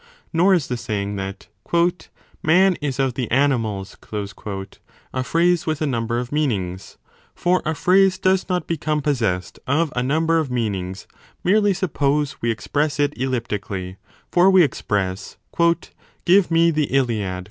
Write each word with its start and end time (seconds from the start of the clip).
Nor 0.33 0.55
is 0.55 0.65
the 0.65 0.77
saying 0.77 1.15
that 1.17 1.47
Man 2.41 2.73
is 2.81 2.97
of 2.97 3.13
the 3.13 3.29
animals 3.29 3.95
a 5.13 5.23
phrase 5.23 5.67
with 5.67 5.79
a 5.79 5.85
number 5.85 6.17
of 6.17 6.31
meanings: 6.31 6.97
for 7.35 7.61
a 7.65 7.75
phrase 7.75 8.17
does 8.17 8.49
not 8.49 8.65
become 8.65 9.03
possessed 9.03 9.59
of 9.67 9.93
a 9.95 10.01
number 10.01 10.39
of 10.39 10.49
meanings 10.49 11.05
merely 11.43 11.75
suppose 11.75 12.33
a 12.33 12.37
we 12.41 12.49
express 12.49 12.99
it 12.99 13.15
elliptically: 13.15 13.97
for 14.31 14.49
we 14.49 14.63
express 14.63 15.37
Give 16.25 16.49
me 16.49 16.71
the 16.71 16.87
1 16.91 17.07
l8o 17.07 17.19
a 17.19 17.23
5. 17.33 17.37